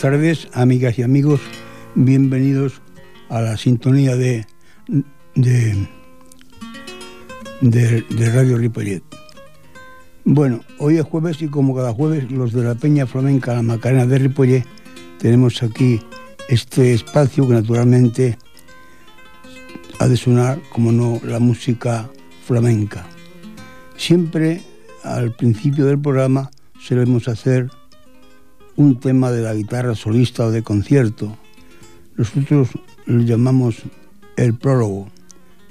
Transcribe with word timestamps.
Tardes, 0.00 0.48
amigas 0.54 0.98
y 0.98 1.02
amigos. 1.02 1.42
Bienvenidos 1.94 2.80
a 3.28 3.42
la 3.42 3.58
sintonía 3.58 4.16
de, 4.16 4.46
de, 5.34 5.86
de, 7.60 8.30
Radio 8.32 8.56
Ripollet. 8.56 9.02
Bueno, 10.24 10.60
hoy 10.78 10.96
es 10.96 11.04
jueves 11.04 11.42
y 11.42 11.48
como 11.48 11.76
cada 11.76 11.92
jueves 11.92 12.30
los 12.32 12.54
de 12.54 12.64
la 12.64 12.74
Peña 12.76 13.06
Flamenca 13.06 13.52
La 13.52 13.62
Macarena 13.62 14.06
de 14.06 14.18
Ripollet 14.18 14.64
tenemos 15.18 15.62
aquí 15.62 16.00
este 16.48 16.94
espacio 16.94 17.46
que 17.46 17.52
naturalmente 17.52 18.38
ha 19.98 20.08
de 20.08 20.16
sonar, 20.16 20.60
como 20.70 20.92
no, 20.92 21.20
la 21.24 21.40
música 21.40 22.08
flamenca. 22.46 23.04
Siempre 23.98 24.62
al 25.04 25.32
principio 25.32 25.84
del 25.84 26.00
programa 26.00 26.50
solemos 26.78 27.28
hacer 27.28 27.68
un 28.80 28.98
tema 28.98 29.30
de 29.30 29.42
la 29.42 29.52
guitarra 29.52 29.94
solista 29.94 30.46
o 30.46 30.50
de 30.50 30.62
concierto. 30.62 31.36
Nosotros 32.16 32.70
lo 33.04 33.20
llamamos 33.20 33.82
el 34.38 34.54
prólogo. 34.54 35.08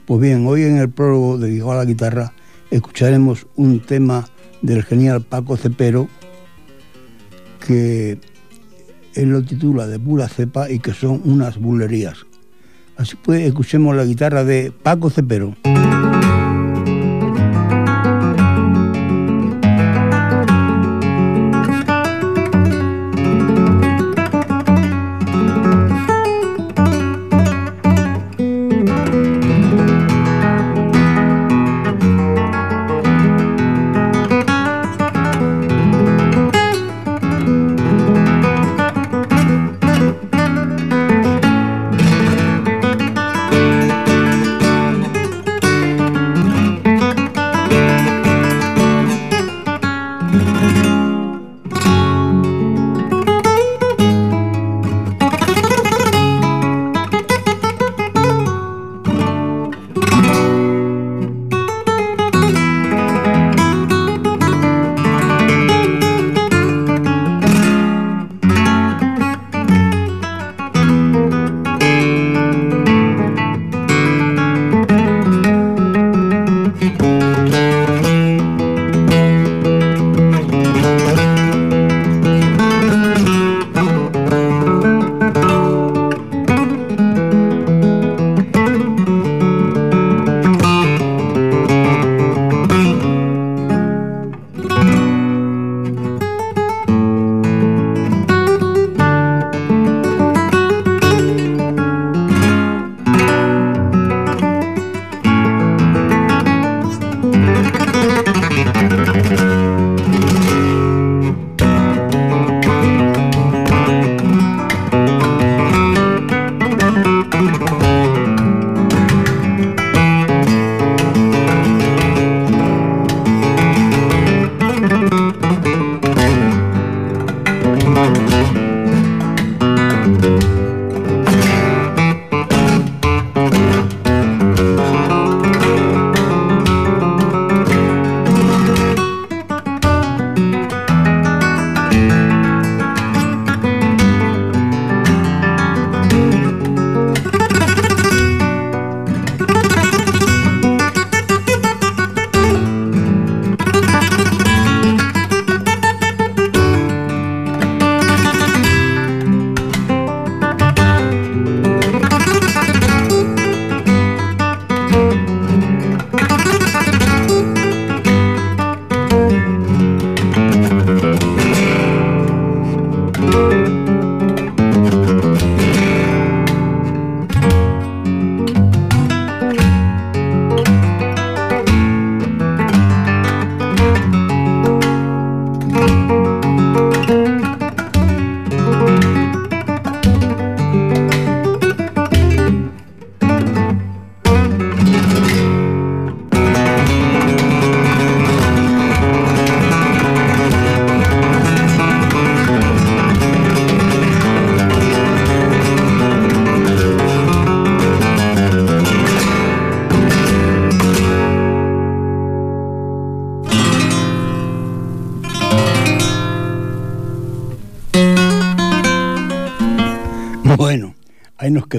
Pues 0.05 0.21
bien, 0.21 0.45
hoy 0.45 0.61
en 0.61 0.77
el 0.77 0.91
prólogo 0.91 1.39
dedicado 1.39 1.71
a 1.71 1.77
la 1.77 1.85
guitarra 1.85 2.33
escucharemos 2.69 3.47
un 3.55 3.79
tema 3.79 4.27
del 4.61 4.83
genial 4.83 5.23
Paco 5.23 5.57
Cepero 5.57 6.07
que 7.65 8.19
él 9.15 9.29
lo 9.29 9.43
titula 9.43 9.87
de 9.87 9.97
pura 9.97 10.27
cepa 10.27 10.69
y 10.69 10.77
que 10.77 10.93
son 10.93 11.19
unas 11.25 11.57
bulerías. 11.57 12.27
Así 12.95 13.15
pues, 13.15 13.41
escuchemos 13.41 13.95
la 13.95 14.05
guitarra 14.05 14.43
de 14.43 14.71
Paco 14.71 15.09
Cepero. 15.09 15.55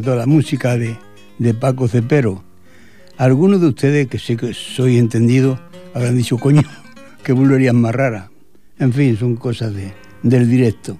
Quedó 0.00 0.17
la 0.17 0.26
música 0.26 0.76
de, 0.76 0.97
de 1.38 1.55
Paco 1.55 1.88
Cepero. 1.88 2.43
Algunos 3.17 3.61
de 3.61 3.69
ustedes, 3.69 4.08
que 4.08 4.19
sé 4.19 4.37
que 4.37 4.55
soy 4.55 4.99
entendido, 4.99 5.61
habrán 5.94 6.17
dicho, 6.17 6.38
coño, 6.38 6.62
que 7.25 7.32
bulería 7.32 7.73
más 7.73 7.94
rara. 7.94 8.31
En 8.79 8.93
fin, 8.93 9.17
son 9.17 9.37
cosas 9.37 9.75
de, 9.75 9.93
del 10.23 10.49
directo. 10.49 10.97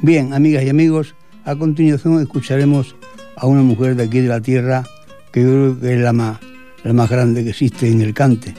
Bien, 0.00 0.32
amigas 0.34 0.64
y 0.64 0.68
amigos, 0.68 1.14
a 1.44 1.56
continuación 1.56 2.20
escucharemos 2.20 2.94
a 3.36 3.46
una 3.46 3.62
mujer 3.62 3.96
de 3.96 4.04
aquí 4.04 4.20
de 4.20 4.28
la 4.28 4.40
tierra 4.40 4.84
que 5.32 5.42
yo 5.42 5.48
creo 5.48 5.80
que 5.80 5.94
es 5.94 6.00
la 6.00 6.12
más, 6.12 6.38
la 6.84 6.92
más 6.92 7.10
grande 7.10 7.42
que 7.42 7.50
existe 7.50 7.88
en 7.88 8.00
el 8.00 8.14
cante. 8.14 8.54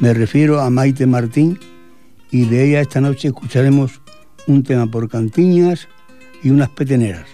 Me 0.00 0.12
refiero 0.12 0.60
a 0.60 0.70
Maite 0.70 1.06
Martín 1.06 1.58
y 2.30 2.46
de 2.46 2.68
ella 2.68 2.80
esta 2.80 3.00
noche 3.00 3.28
escucharemos 3.28 4.00
un 4.46 4.62
tema 4.62 4.88
por 4.88 5.08
cantiñas 5.08 5.88
y 6.42 6.50
unas 6.50 6.70
peteneras. 6.70 7.33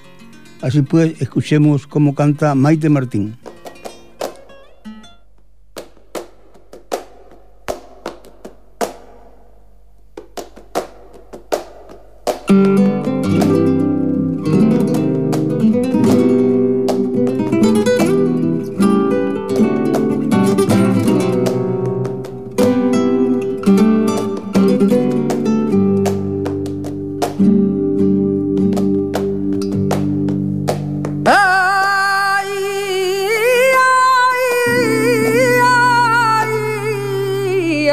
Así 0.62 0.82
pues, 0.82 1.20
escuchemos 1.20 1.86
cómo 1.86 2.14
canta 2.14 2.54
Maite 2.54 2.88
Martín. 2.88 3.36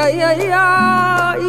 ay, 0.08 0.22
ay, 0.22 0.52
ay, 0.54 1.44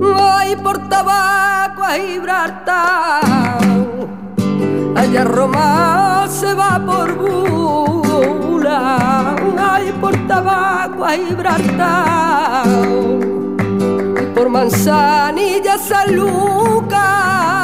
Voy 0.00 0.56
por 0.62 0.88
tabaco 0.88 1.84
a 1.84 1.94
Gibraltar, 1.94 3.60
allá 4.96 5.24
Roma 5.24 6.26
se 6.28 6.52
va 6.54 6.80
por 6.84 7.14
bula, 7.14 8.76
ay, 9.56 9.92
por 10.00 10.16
tabaco 10.26 11.04
a 11.04 11.12
Gibraltar, 11.12 12.66
por 14.34 14.48
manzanilla 14.48 15.78
San 15.78 16.16
Lucas. 16.16 17.63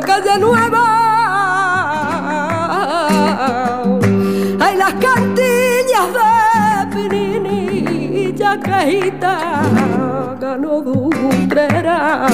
calle 0.00 0.38
nueva. 0.38 0.84
Hay 4.60 4.76
las 4.76 4.94
cantillas 4.94 6.08
de 6.14 6.30
Pininilla 6.92 8.58
quejita 8.60 10.36
ganó 10.40 10.78
utrera, 10.78 12.26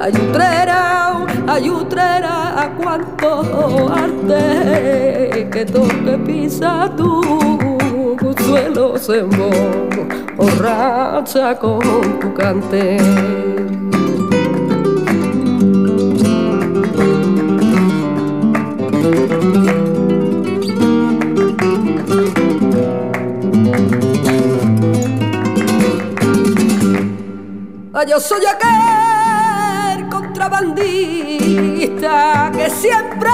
hay 0.00 0.12
utrera, 0.12 1.26
hay 1.48 1.70
utrera, 1.70 2.72
cuánto 2.76 3.92
arte 3.92 5.48
que 5.50 5.64
toque 5.64 6.18
pisa 6.26 6.90
tu 6.96 7.20
suelo 8.38 8.98
se 8.98 9.22
borracha 10.36 11.58
con 11.58 11.80
tu 12.20 12.34
cante. 12.34 13.51
Yo 28.06 28.18
soy 28.18 28.42
aquel 28.46 30.08
contrabandista 30.08 32.50
que 32.52 32.70
siempre 32.70 33.30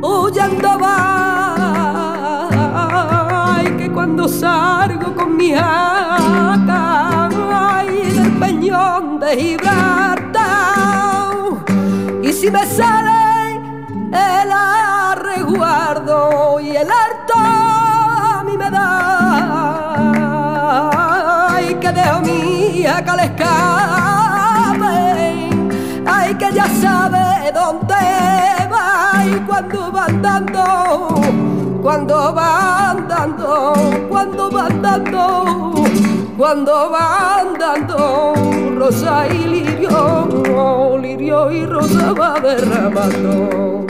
huyendo 0.00 0.78
va. 0.78 2.48
Y 3.62 3.66
que 3.76 3.92
cuando 3.92 4.26
salgo 4.28 5.14
con 5.14 5.36
mi 5.36 5.52
jaca 5.52 7.28
ay, 7.52 8.12
del 8.12 8.32
peñón 8.38 9.20
de 9.20 9.36
Gibraltar, 9.36 11.34
y 12.22 12.32
si 12.32 12.50
me 12.50 12.64
sale 12.64 13.60
el 14.12 14.52
arreguardo 14.52 16.60
y 16.60 16.76
el 16.76 16.90
harto 16.90 17.19
mía 22.18 23.04
que 23.04 23.42
ay 26.06 26.34
que 26.34 26.52
ya 26.52 26.66
sabe 26.66 27.52
dónde 27.52 27.94
va 28.72 29.24
y 29.24 29.38
cuando 29.46 29.92
va 29.92 30.06
andando, 30.06 31.20
cuando 31.82 32.34
va 32.34 32.90
andando, 32.90 33.74
cuando 34.08 34.50
va 34.50 34.66
andando, 34.66 35.74
cuando 36.36 36.90
va 36.90 37.40
andando, 37.40 38.34
rosa 38.76 39.26
y 39.28 39.44
lirio, 39.46 40.98
lirio 40.98 41.50
y 41.52 41.66
rosa 41.66 42.12
va 42.12 42.40
derramando. 42.40 43.89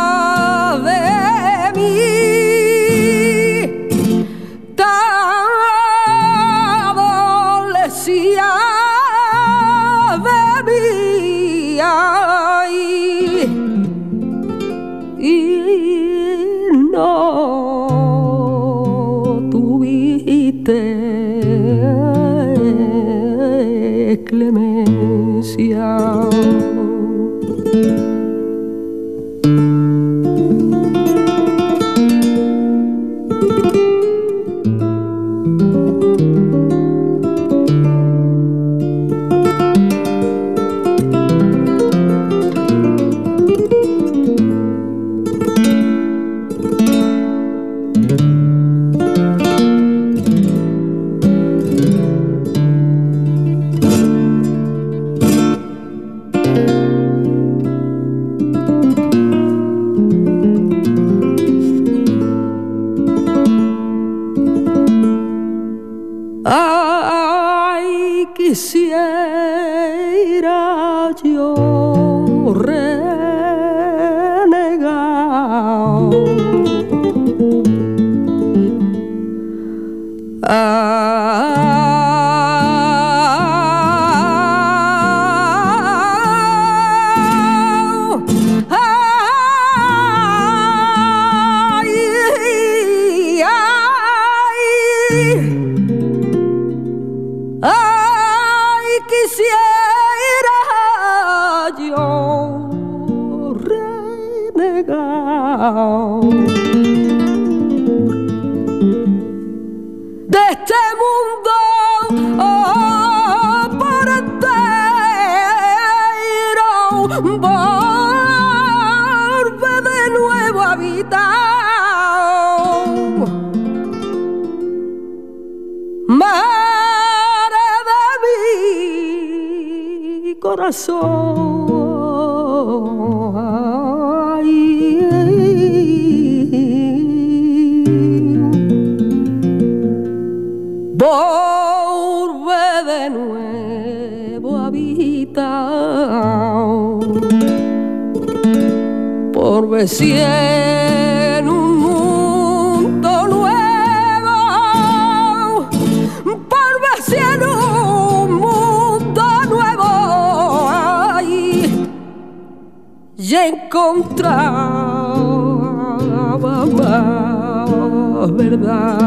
verdad. 168.29 168.97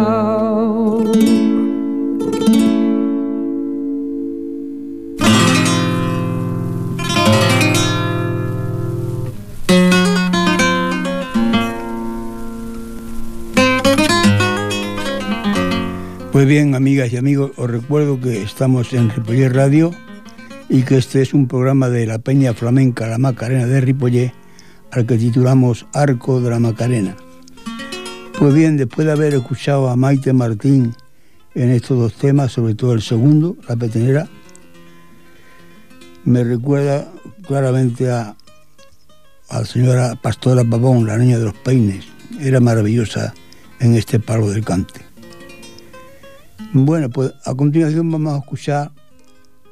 Pues 16.32 16.48
bien, 16.48 16.74
amigas 16.74 17.12
y 17.12 17.16
amigos, 17.16 17.52
os 17.56 17.70
recuerdo 17.70 18.20
que 18.20 18.42
estamos 18.42 18.92
en 18.92 19.08
Ripollé 19.08 19.48
Radio 19.48 19.92
y 20.68 20.82
que 20.82 20.98
este 20.98 21.22
es 21.22 21.32
un 21.32 21.46
programa 21.46 21.88
de 21.88 22.06
la 22.06 22.18
Peña 22.18 22.52
Flamenca 22.54 23.06
La 23.06 23.18
Macarena 23.18 23.66
de 23.66 23.80
Ripollé, 23.80 24.34
al 24.90 25.06
que 25.06 25.16
titulamos 25.16 25.86
Arco 25.92 26.40
de 26.40 26.50
la 26.50 26.58
Macarena. 26.58 27.16
Pues 28.38 28.52
bien, 28.52 28.76
después 28.76 29.06
de 29.06 29.12
haber 29.12 29.32
escuchado 29.34 29.88
a 29.88 29.96
Maite 29.96 30.32
Martín 30.32 30.92
en 31.54 31.70
estos 31.70 31.98
dos 31.98 32.14
temas, 32.14 32.50
sobre 32.50 32.74
todo 32.74 32.92
el 32.92 33.00
segundo, 33.00 33.56
La 33.68 33.76
Petenera, 33.76 34.28
me 36.24 36.42
recuerda 36.42 37.12
claramente 37.46 38.10
a, 38.10 38.36
la 39.50 39.64
señora 39.64 40.16
Pastora 40.20 40.64
Pavón, 40.64 41.06
la 41.06 41.16
niña 41.16 41.38
de 41.38 41.44
los 41.44 41.54
peines. 41.54 42.06
Era 42.40 42.58
maravillosa 42.58 43.32
en 43.78 43.94
este 43.94 44.18
palo 44.18 44.50
del 44.50 44.64
cante. 44.64 45.00
Bueno, 46.72 47.08
pues 47.10 47.32
a 47.44 47.54
continuación 47.54 48.10
vamos 48.10 48.34
a 48.34 48.38
escuchar 48.38 48.90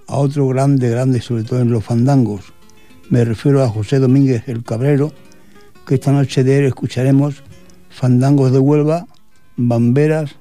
a 0.06 0.16
otro 0.16 0.46
grande, 0.46 0.88
grande, 0.88 1.20
sobre 1.20 1.42
todo 1.42 1.60
en 1.60 1.72
los 1.72 1.84
fandangos. 1.84 2.52
Me 3.10 3.24
refiero 3.24 3.60
a 3.64 3.68
José 3.68 3.98
Domínguez 3.98 4.44
el 4.46 4.62
Cabrero, 4.62 5.12
que 5.84 5.96
esta 5.96 6.12
noche 6.12 6.44
de 6.44 6.60
él 6.60 6.64
escucharemos 6.66 7.42
fandangos 7.92 8.52
de 8.52 8.58
Huelva, 8.58 9.06
bamberas 9.56 10.36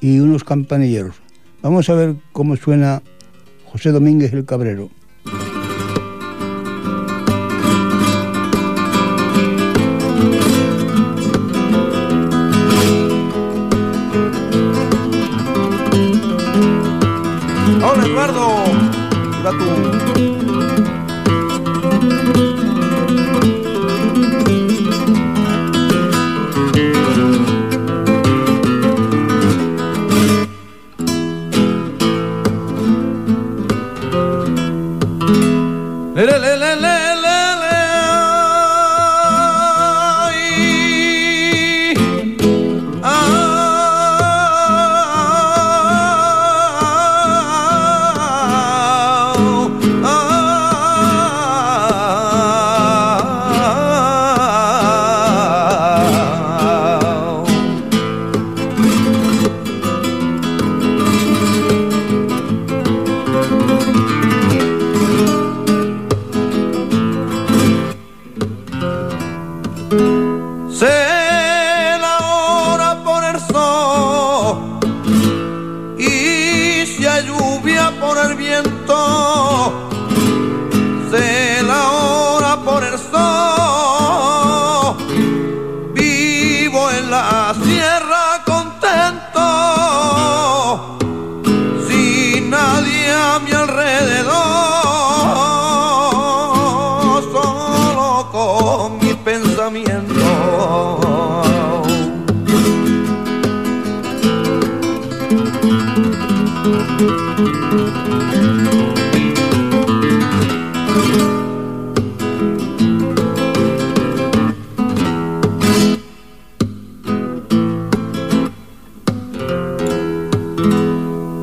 y 0.00 0.20
unos 0.20 0.44
campanilleros. 0.44 1.16
Vamos 1.60 1.90
a 1.90 1.94
ver 1.94 2.16
cómo 2.32 2.56
suena 2.56 3.02
José 3.66 3.90
Domínguez 3.90 4.32
el 4.32 4.44
Cabrero. 4.44 4.90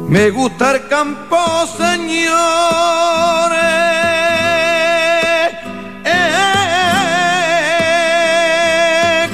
Me 0.10 0.32
gusta 0.32 0.72
el 0.72 0.88
campo, 0.88 1.67
señores, 1.78 2.17
eh, 6.04 6.89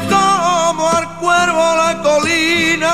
como 0.09 0.89
al 0.89 1.07
cuervo 1.17 1.75
la 1.77 2.01
colina. 2.03 2.93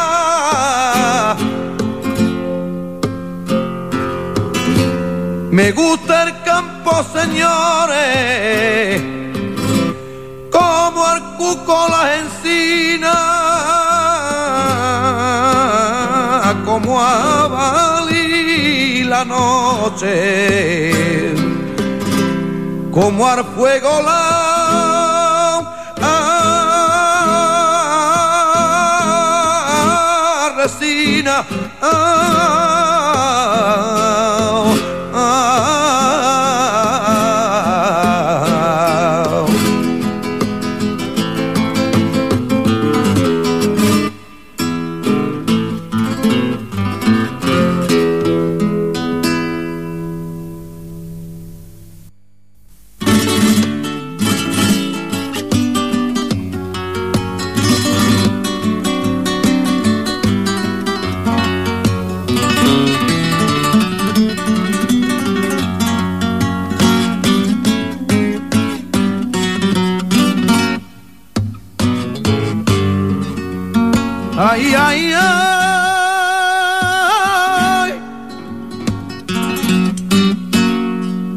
Me 5.50 5.72
gusta 5.72 6.24
el 6.26 6.44
campo, 6.44 7.04
señores, 7.12 9.02
como 10.52 11.04
al 11.04 11.36
cuco 11.36 11.88
las 11.90 12.20
encinas. 12.20 12.31
La 19.12 19.26
noche, 19.26 20.14
como 22.92 23.28
al 23.28 23.44
fuego 23.44 24.02
la 24.04 24.32
resina. 30.56 31.46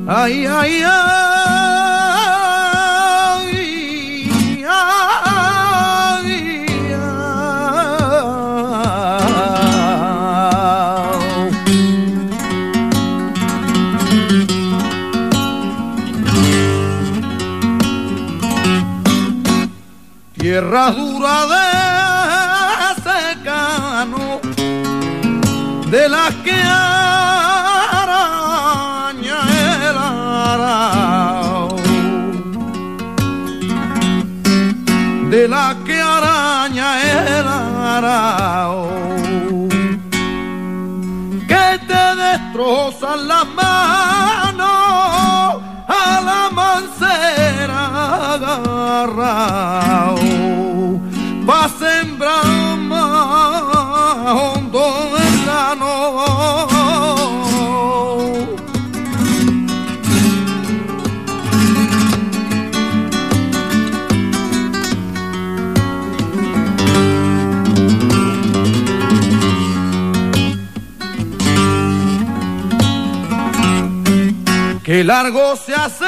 Ay, 0.06 0.46
ay, 0.46 0.84
Tierra 20.44 20.90
dura 20.90 21.46
de 21.46 21.73
que 41.48 41.66
te 41.88 42.04
destrozan 42.24 43.28
las 43.28 43.46
manos 43.46 44.68
a 45.88 46.20
la 46.28 46.42
mancera 46.60 47.80
agarrao. 48.34 50.18
Va 51.48 51.62
sembrar 51.68 52.76
más 52.78 53.62
hondo 54.40 54.82
Que 74.84 75.02
largo 75.02 75.56
se 75.56 75.74
hacen 75.74 76.06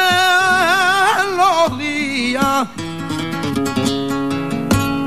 los 1.38 1.78
días. 1.78 2.68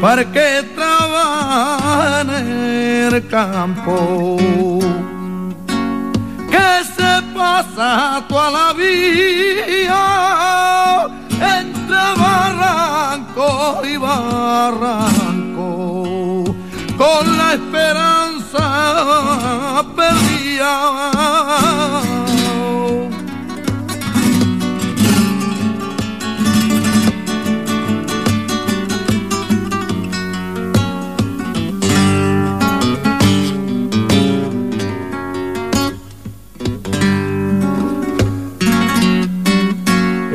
para 0.00 0.24
que 0.24 0.62
trabajan 0.76 2.30
en 2.30 3.12
el 3.12 3.26
campo, 3.26 4.36
que 6.48 6.84
se 6.94 7.22
pasa 7.34 8.24
toda 8.28 8.50
la 8.52 8.72
vida 8.74 10.40
entre 11.40 11.96
barranco 12.16 13.82
y 13.84 13.96
barranco, 13.96 15.34
con 16.96 17.38
la 17.38 17.54
esperanza 17.54 18.64
perdida. 19.96 21.30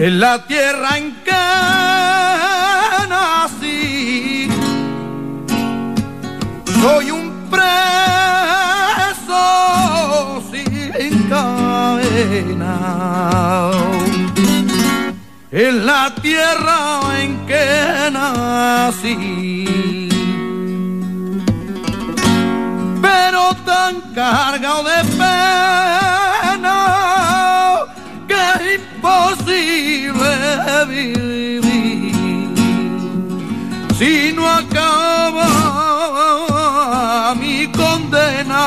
En 0.08 0.20
la 0.20 0.38
tierra 0.46 0.98
en 1.00 1.15
que 1.24 1.32
nací, 3.10 4.48
soy 6.80 7.10
un 7.10 7.50
preso 7.50 7.74
sin 10.52 11.24
cadena. 11.28 12.76
En 15.52 15.86
la 15.88 16.13
tierra 16.22 17.00
en 17.20 17.44
que 17.48 18.12
nací, 18.12 20.08
pero 23.02 23.56
tan 23.65 24.02
cargado 24.13 24.84
de 24.84 25.04
pena 25.18 26.05
si 33.98 34.34
no 34.34 34.48
acaba 34.48 35.48
mi 37.39 37.67
condena. 37.67 38.63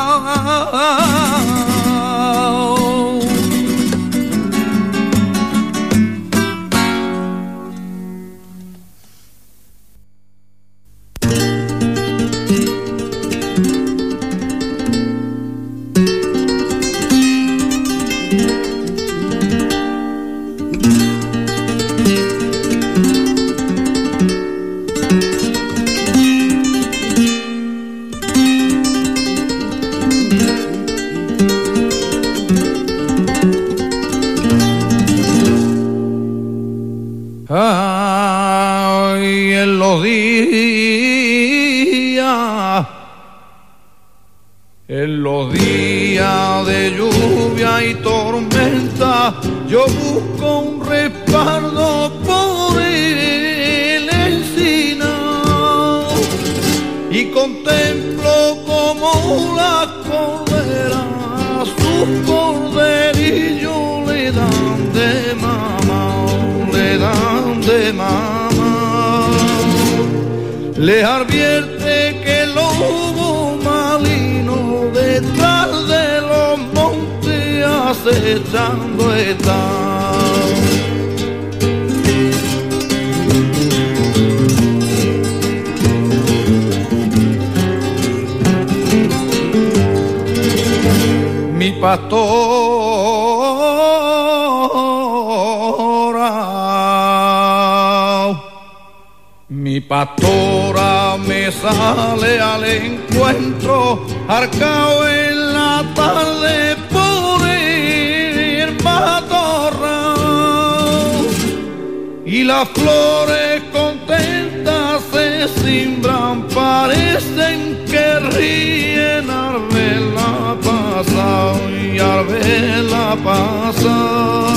Las 112.49 112.69
flores 112.71 113.63
contentas 113.73 115.03
se 115.13 115.49
simbran, 115.61 116.43
parecen 116.49 117.85
que 117.91 118.21
ríen 118.35 119.31
al 119.31 119.59
verla 119.69 120.57
pasar 120.69 121.71
y 121.71 121.99
al 121.99 122.25
verla 122.27 123.17
pasar. 123.23 124.49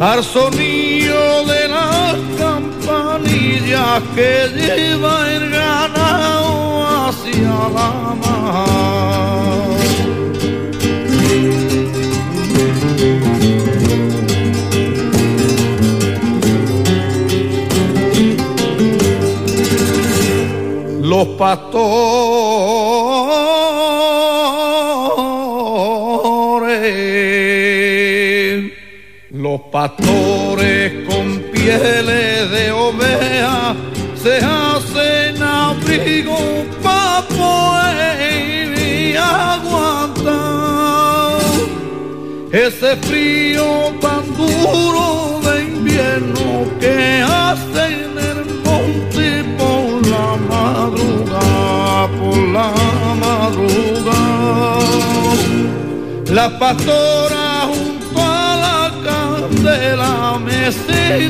Al 0.00 0.24
sonido 0.24 1.44
de 1.46 1.68
las 1.68 2.16
campanas 2.38 2.70
campanilla 2.90 4.00
que 4.14 4.48
lleva 4.54 5.30
el 5.32 5.50
ganado 5.50 6.86
hacia 7.08 7.52
la 7.76 8.14
mar. 8.22 9.89
Los 21.10 21.26
pastores, 21.30 21.90
los 29.32 29.60
pastores 29.72 31.08
con 31.08 31.40
pieles 31.52 32.50
de 32.52 32.70
oveja 32.70 33.74
se 34.14 34.36
hacen 34.36 35.42
abrigo 35.42 36.38
para 36.80 37.26
poder 37.26 39.18
aguantar. 39.18 40.30
Ese 42.52 42.94
frío 42.98 43.92
tan 44.00 44.22
duro 44.36 45.40
de 45.42 45.64
invierno 45.64 46.70
que 46.78 47.24
hace 47.26 48.09
madrugada, 50.60 52.08
por 52.18 52.38
la 52.56 52.72
madrugada. 53.24 54.20
La 56.38 56.58
pastora 56.58 57.68
junto 57.72 58.20
a 58.20 58.56
la 58.66 58.80
candela 59.06 60.38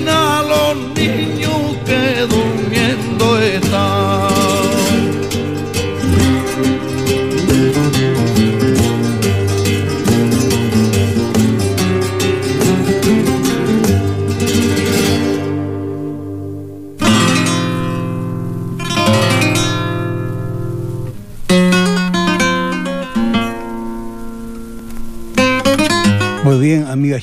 a 0.09 0.43
los 0.53 0.77
niños 0.95 1.61
que 1.87 2.03
durmiendo 2.33 3.39
están. 3.41 4.30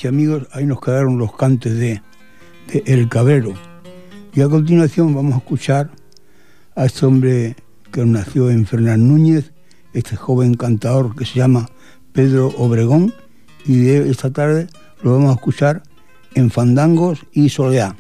Amigos, 0.07 0.47
ahí 0.51 0.65
nos 0.65 0.81
quedaron 0.81 1.17
los 1.17 1.35
cantes 1.35 1.77
de, 1.77 2.01
El 2.85 3.09
Cabrero. 3.09 3.53
Y 4.33 4.41
a 4.41 4.49
continuación 4.49 5.15
vamos 5.15 5.33
a 5.33 5.37
escuchar 5.37 5.89
a 6.75 6.85
este 6.85 7.05
hombre 7.05 7.55
que 7.91 8.05
nació 8.05 8.49
en 8.49 8.65
Fernán 8.65 9.07
Núñez, 9.07 9.53
este 9.93 10.15
joven 10.15 10.53
cantador 10.55 11.15
que 11.15 11.25
se 11.25 11.35
llama 11.35 11.69
Pedro 12.11 12.49
Obregón, 12.57 13.13
y 13.65 13.77
de 13.79 14.09
esta 14.09 14.31
tarde 14.31 14.67
lo 15.01 15.13
vamos 15.13 15.31
a 15.31 15.35
escuchar 15.35 15.83
en 16.35 16.49
Fandangos 16.51 17.25
y 17.31 17.49
Soleá. 17.49 17.95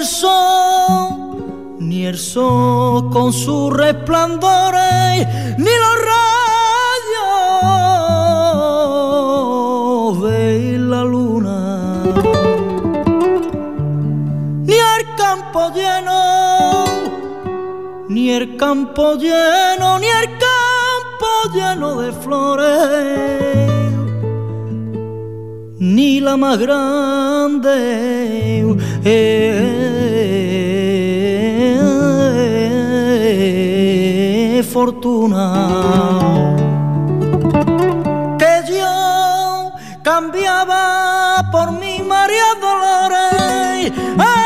Ni 0.00 0.06
el 0.06 0.08
sol, 0.08 1.76
ni 1.78 2.06
el 2.06 2.16
sol 2.16 3.10
con 3.10 3.34
sus 3.34 3.70
resplandores, 3.70 5.26
ni 5.58 5.70
los 5.84 5.96
rayos 10.08 10.22
de 10.22 10.78
la 10.78 11.04
luna, 11.04 12.02
ni 14.64 14.74
el 14.74 15.14
campo 15.18 15.70
lleno 15.74 16.84
ni 18.08 18.30
el 18.30 18.56
campo 18.56 19.16
lleno, 19.16 19.98
ni 19.98 20.06
el 20.06 20.28
campo 20.38 21.26
lleno 21.54 22.00
de 22.00 22.12
flores, 22.12 23.68
ni 25.78 26.20
la 26.20 26.36
más 26.38 26.58
grande 26.58 28.30
eh, 29.04 29.80
fortuna 34.70 36.56
que 38.38 38.62
yo 38.72 39.72
cambiaba 40.02 41.48
por 41.50 41.72
mi 41.72 42.00
María 42.02 42.54
Dolores. 42.60 44.39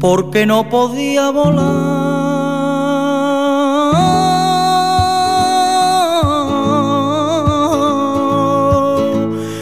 Porque 0.00 0.46
no 0.46 0.68
podía 0.68 1.30
volar. 1.30 1.98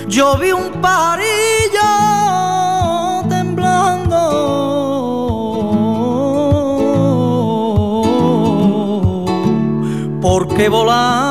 Yo 0.09 0.37
vi 0.39 0.53
un 0.53 0.81
parillo 0.81 1.91
temblando, 3.29 4.21
porque 10.21 10.69
volado 10.69 11.26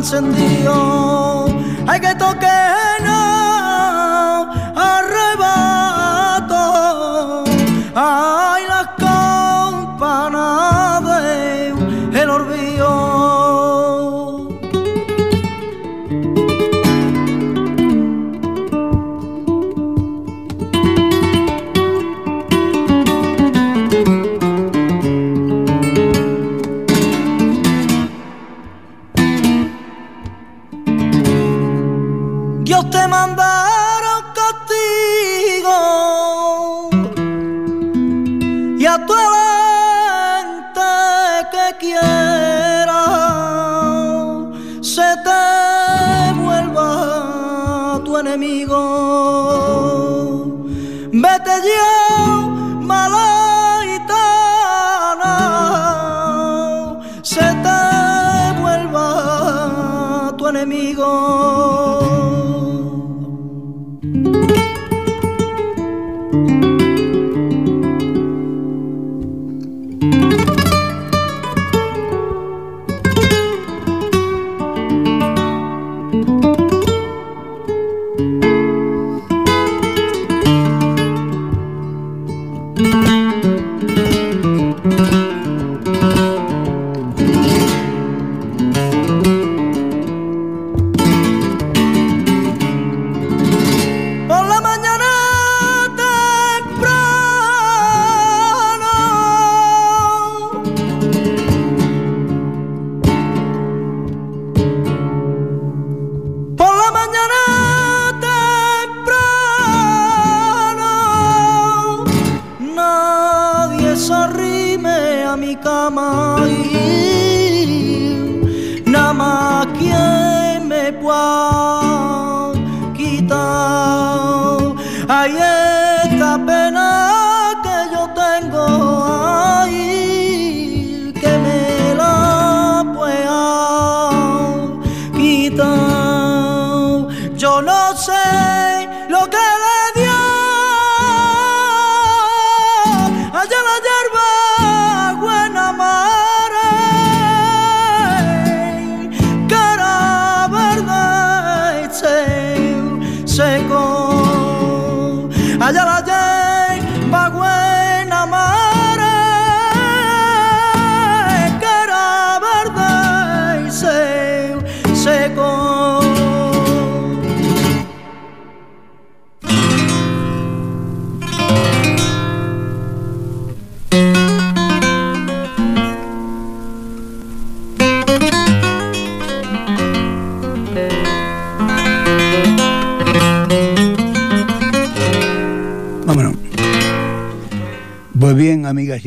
trascendió. 0.00 1.46
Hay 1.88 2.00
que 2.00 2.14
tocar 2.14 2.67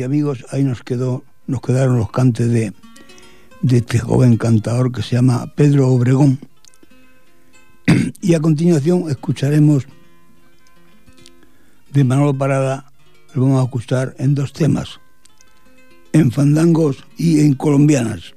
amigos, 0.04 0.44
ahí 0.50 0.64
nos, 0.64 0.82
quedó, 0.82 1.24
nos 1.46 1.60
quedaron 1.60 1.98
los 1.98 2.10
cantes 2.10 2.50
de, 2.50 2.72
este 3.68 3.98
joven 3.98 4.36
cantador 4.36 4.92
que 4.92 5.02
se 5.02 5.16
llama 5.16 5.52
Pedro 5.54 5.88
Obregón. 5.88 6.38
Y 8.20 8.34
a 8.34 8.40
continuación 8.40 9.10
escucharemos 9.10 9.86
de 11.92 12.04
Manolo 12.04 12.32
Parada, 12.34 12.92
lo 13.34 13.42
vamos 13.42 13.60
a 13.60 13.64
escuchar 13.64 14.14
en 14.18 14.34
dos 14.34 14.52
temas, 14.52 15.00
en 16.12 16.30
fandangos 16.30 17.04
y 17.16 17.40
en 17.40 17.54
colombianas. 17.54 18.34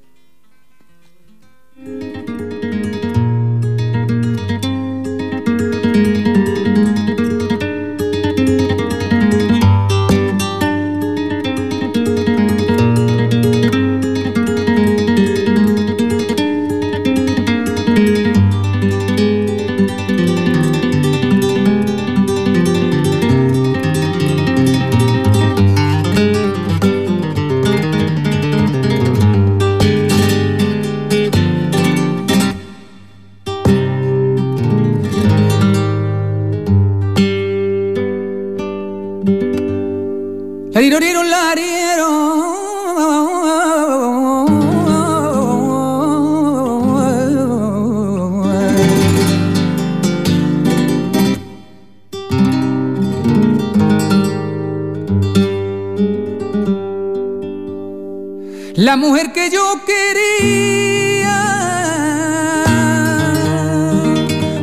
la 58.75 58.97
mujer 58.97 59.31
que 59.31 59.49
yo 59.49 59.79
quería 59.85 61.43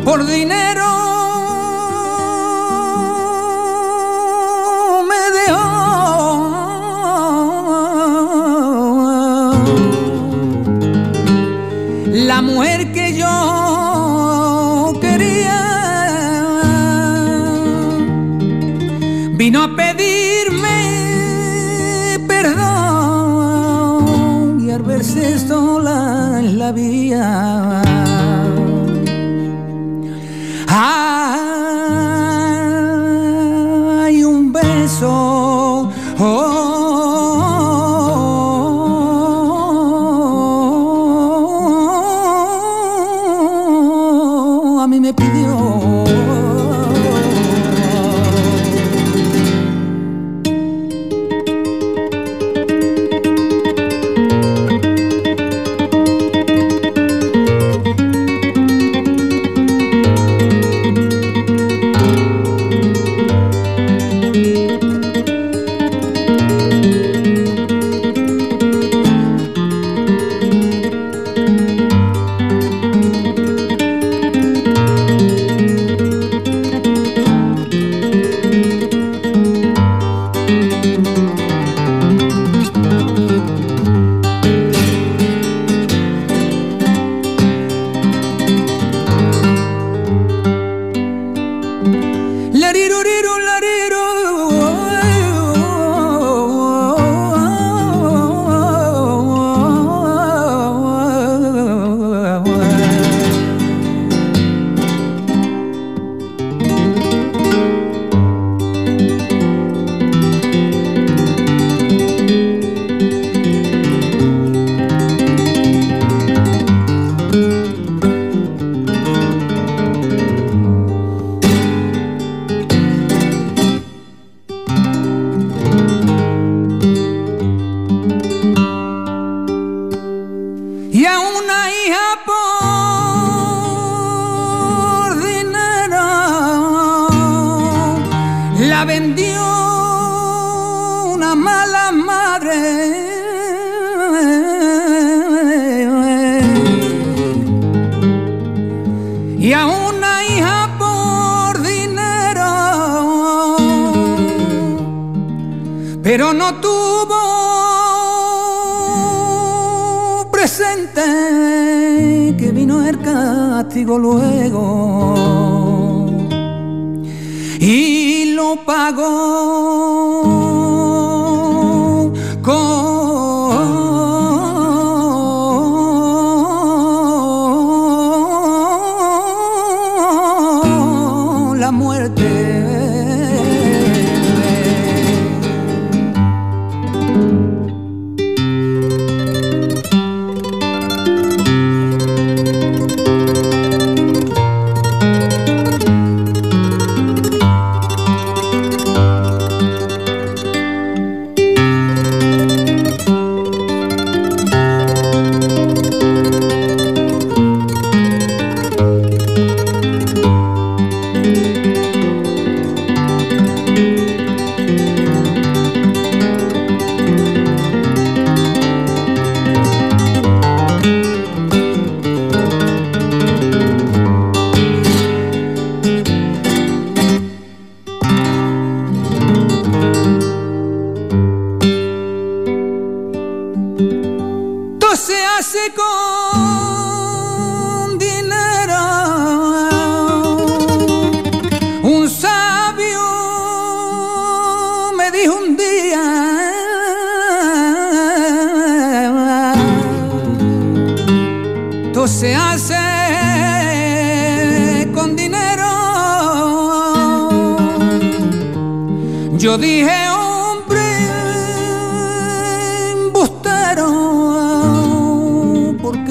por 0.04 0.26
dinero 0.26 0.71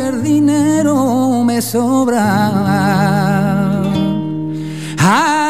el 0.07 0.23
dinero 0.23 1.43
me 1.43 1.61
sobra. 1.61 2.51
Ah, 4.99 5.40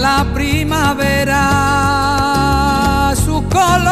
la 0.00 0.24
primavera 0.32 1.44
su 3.22 3.44
color 3.50 3.89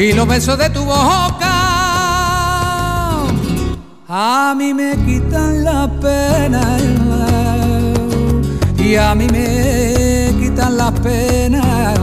y 0.00 0.14
los 0.14 0.26
besos 0.26 0.56
de 0.56 0.70
tu 0.70 0.82
boca 0.82 1.50
a 4.08 4.54
mí 4.56 4.72
me 4.72 4.96
quitan 5.04 5.62
la 5.62 5.90
pena 6.00 6.78
y 8.78 8.96
a 8.96 9.14
mí 9.14 9.26
me 9.26 10.32
quitan 10.40 10.78
las 10.78 10.92
penas 11.00 11.98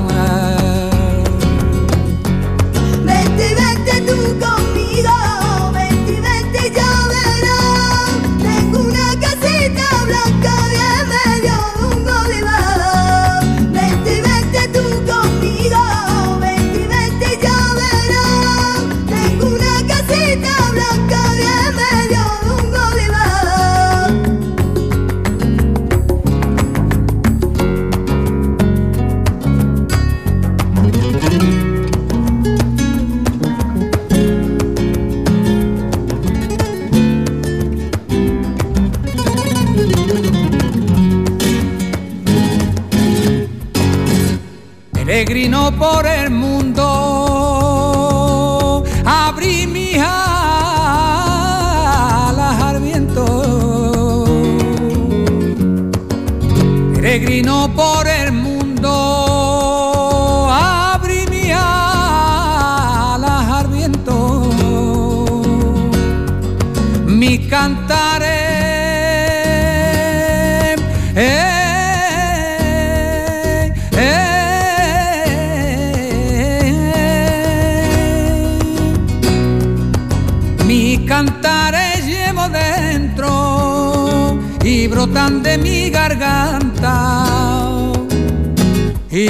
vino 57.37 57.66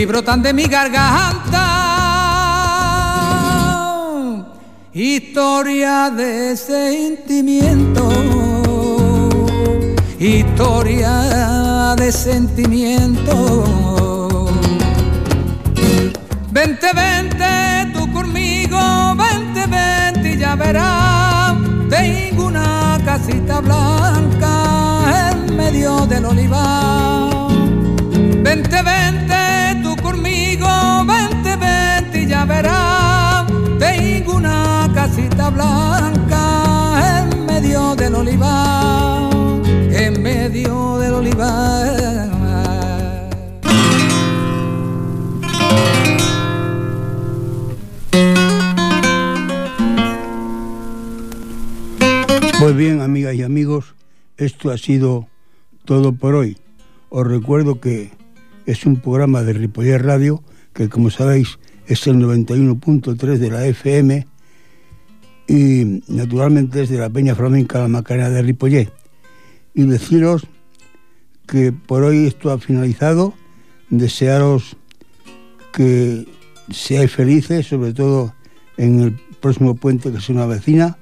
brotan 0.07 0.41
de 0.41 0.53
mi 0.53 0.63
garganta. 0.63 1.65
Historia 4.93 6.09
de 6.09 6.55
sentimiento. 6.55 8.09
Historia 10.17 11.93
de 11.97 12.11
sentimiento. 12.11 14.47
Vente 16.51 16.87
vente 16.93 17.91
tú 17.93 18.11
conmigo 18.11 18.79
vente 19.15 19.67
vente 19.67 20.33
y 20.33 20.37
ya 20.37 20.55
verás. 20.55 21.55
Tengo 21.89 22.47
una 22.47 22.99
casita 23.05 23.59
blanca 23.59 25.33
medio 25.55 26.07
del 26.07 26.25
olivar. 26.25 27.27
Vente, 28.41 28.81
vente, 28.81 29.26
una 34.37 34.89
casita 34.93 35.49
blanca 35.49 37.21
en 37.21 37.45
medio 37.45 37.95
del 37.95 38.13
olivar, 38.13 39.29
en 39.91 40.21
medio 40.21 40.99
del 40.99 41.13
olivar. 41.15 42.37
Pues 52.59 52.75
bien, 52.75 53.01
amigas 53.01 53.33
y 53.35 53.43
amigos, 53.43 53.95
esto 54.37 54.69
ha 54.71 54.77
sido 54.77 55.27
todo 55.85 56.13
por 56.13 56.35
hoy. 56.35 56.57
Os 57.09 57.25
recuerdo 57.25 57.79
que 57.79 58.11
es 58.67 58.85
un 58.85 58.97
programa 58.97 59.41
de 59.41 59.53
Ripoller 59.53 60.05
Radio, 60.05 60.43
que 60.73 60.89
como 60.89 61.09
sabéis 61.09 61.57
es 61.87 62.05
el 62.07 62.17
91.3 62.17 63.37
de 63.37 63.49
la 63.49 63.65
FM 63.65 64.27
y 65.47 66.01
naturalmente 66.07 66.83
es 66.83 66.89
de 66.89 66.97
la 66.97 67.09
Peña 67.09 67.35
Flamenca 67.35 67.79
La 67.79 67.87
Macarena 67.87 68.29
de 68.29 68.41
Ripoller. 68.41 68.91
Y 69.73 69.83
deciros 69.83 70.45
que 71.47 71.71
por 71.71 72.03
hoy 72.03 72.27
esto 72.27 72.51
ha 72.51 72.59
finalizado, 72.59 73.33
desearos 73.89 74.75
que 75.71 76.27
seáis 76.69 77.11
felices, 77.11 77.67
sobre 77.67 77.93
todo 77.93 78.33
en 78.75 78.99
el 78.99 79.19
próximo 79.39 79.75
puente 79.75 80.11
que 80.11 80.19
se 80.19 80.33
nos 80.33 80.43
avecina. 80.43 80.97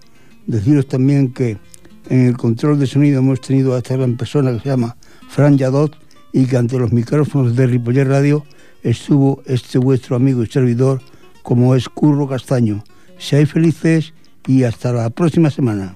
Deciros 0.46 0.88
también 0.88 1.34
que 1.34 1.58
en 2.10 2.28
el 2.28 2.38
control 2.38 2.78
de 2.78 2.86
sonido 2.86 3.20
hemos 3.20 3.42
tenido 3.42 3.74
a 3.74 3.80
esta 3.80 3.96
gran 3.96 4.16
persona 4.16 4.54
que 4.54 4.60
se 4.60 4.70
llama 4.70 4.96
Fran 5.30 5.58
Yadot 5.58 5.98
y 6.32 6.46
que 6.46 6.58
ante 6.58 6.78
los 6.78 6.92
micrófonos 6.92 7.56
de 7.56 7.66
Ripoller 7.66 8.08
Radio 8.08 8.46
estuvo 8.86 9.42
este 9.48 9.80
vuestro 9.80 10.16
amigo 10.16 10.44
y 10.44 10.48
servidor 10.48 11.02
como 11.42 11.76
es 11.76 11.90
Curro 11.90 12.28
Castaño. 12.28 12.84
Seáis 13.18 13.52
felices 13.52 14.14
y 14.48 14.64
hasta 14.64 14.94
la 14.94 15.10
próxima 15.10 15.50
semana. 15.50 15.96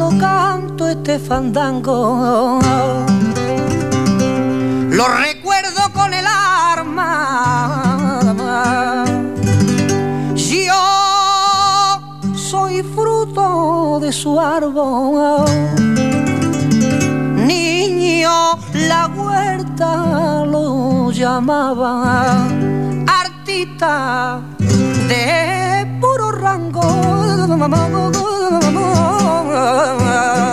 cuando 0.00 0.18
canto 0.18 0.88
este 0.88 1.18
fandango. 1.18 2.58
Lo 4.90 5.08
recuerdo 5.08 5.92
con 5.92 6.14
el 6.14 6.24
arma. 6.26 7.44
Yo 10.34 10.72
soy 12.34 12.82
fruto 12.82 13.98
de 14.00 14.10
su 14.10 14.40
árbol. 14.40 15.44
Niño, 17.46 18.58
la 18.72 19.06
huerta 19.14 20.46
lo 20.46 21.10
llamaba. 21.10 22.48
Artista 23.06 24.40
de 25.08 25.86
puro 26.00 26.32
rango 26.32 28.29
oh, 29.62 30.49